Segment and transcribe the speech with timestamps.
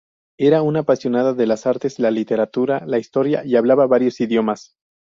[0.39, 4.73] Era una apasionada de las artes, la literatura, la historia y hablaba varios idiomas.